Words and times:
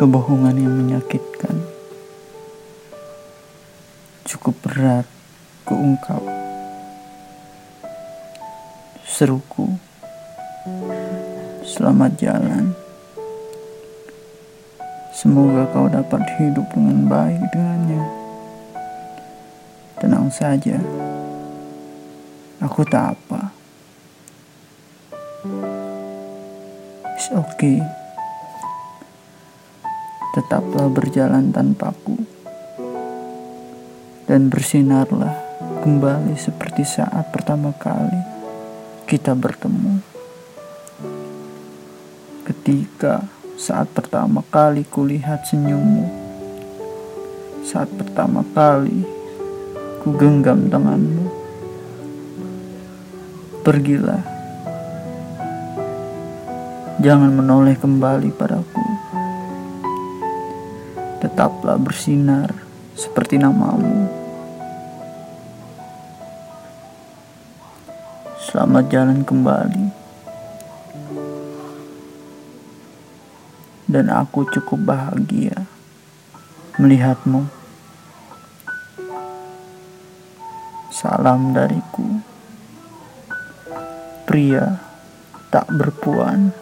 Kebohongan 0.00 0.56
yang 0.56 0.74
menyakitkan 0.80 1.60
cukup 4.24 4.56
berat 4.64 5.06
kuungkap. 5.68 6.24
Seruku, 9.04 9.76
selamat 11.60 12.16
jalan. 12.16 12.72
Semoga 15.12 15.68
kau 15.68 15.84
dapat 15.92 16.24
hidup 16.40 16.64
dengan 16.72 17.04
baik 17.04 17.42
dengannya. 17.52 18.04
Tenang 20.00 20.32
saja, 20.32 20.80
aku 22.64 22.80
tak 22.88 23.12
apa. 23.12 23.52
It's 27.20 27.28
okay. 27.36 27.84
Tetaplah 30.32 30.88
berjalan 30.88 31.52
tanpaku. 31.52 32.16
Dan 34.24 34.48
bersinarlah 34.48 35.36
kembali 35.84 36.32
seperti 36.40 36.80
saat 36.80 37.28
pertama 37.28 37.76
kali 37.76 38.24
kita 39.04 39.36
bertemu. 39.36 40.00
Ketika 42.48 43.28
saat 43.60 43.92
pertama 43.92 44.40
kali 44.48 44.88
kulihat 44.88 45.44
senyummu, 45.44 46.08
saat 47.68 47.92
pertama 48.00 48.48
kali 48.56 49.04
ku 50.00 50.16
genggam 50.16 50.72
tanganmu, 50.72 51.28
pergilah, 53.60 54.39
jangan 57.00 57.32
menoleh 57.32 57.74
kembali 57.80 58.28
padaku, 58.36 58.86
tetaplah 61.24 61.80
bersinar 61.80 62.52
seperti 62.92 63.40
namamu. 63.40 64.06
Selamat 68.40 68.84
jalan 68.92 69.24
kembali. 69.24 70.00
dan 73.90 74.06
aku 74.06 74.46
cukup 74.46 74.94
bahagia 74.94 75.66
melihatmu. 76.78 77.50
Salam 80.94 81.50
dariku, 81.50 82.22
pria 84.30 84.78
tak 85.50 85.66
berpuan. 85.74 86.54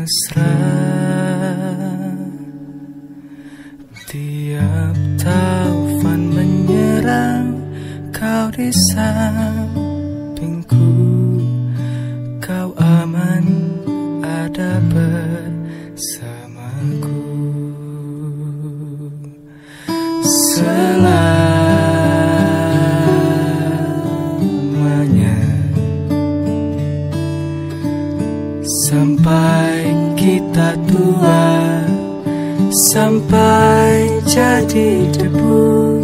Mesra? 0.00 0.56
Tiap 4.08 4.96
taufan 5.20 6.34
menyerang 6.34 7.54
kau 8.10 8.50
di 8.50 8.74
sampingku 8.90 9.78
Kau 12.42 12.74
aman 12.74 13.46
ada 14.24 14.82
bersamaku 14.90 15.29
Sampai 28.70 29.90
kita 30.14 30.78
tua 30.86 31.82
Sampai 32.70 34.06
jadi 34.22 35.10
debu 35.10 35.99